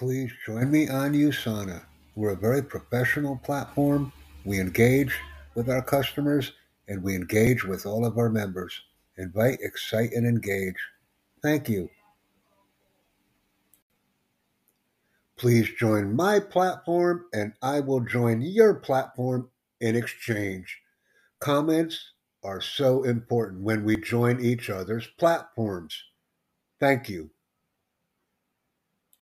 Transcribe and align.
please 0.00 0.32
join 0.46 0.70
me 0.70 0.88
on 0.88 1.12
USANA. 1.12 1.82
We're 2.14 2.30
a 2.30 2.36
very 2.36 2.62
professional 2.62 3.36
platform. 3.36 4.10
We 4.46 4.58
engage 4.58 5.14
with 5.54 5.68
our 5.68 5.82
customers 5.82 6.52
and 6.88 7.02
we 7.02 7.14
engage 7.14 7.64
with 7.64 7.84
all 7.84 8.06
of 8.06 8.16
our 8.16 8.30
members. 8.30 8.72
Invite, 9.18 9.58
excite, 9.60 10.14
and 10.14 10.26
engage. 10.26 10.78
Thank 11.42 11.68
you. 11.68 11.90
Please 15.36 15.68
join 15.78 16.16
my 16.16 16.40
platform 16.40 17.26
and 17.34 17.52
I 17.60 17.80
will 17.80 18.00
join 18.00 18.40
your 18.40 18.76
platform 18.76 19.50
in 19.82 19.96
exchange. 19.96 20.78
Comments 21.40 22.12
are 22.42 22.62
so 22.62 23.02
important 23.02 23.60
when 23.60 23.84
we 23.84 23.96
join 23.98 24.40
each 24.40 24.70
other's 24.70 25.08
platforms. 25.18 25.94
Thank 26.80 27.10
you. 27.10 27.28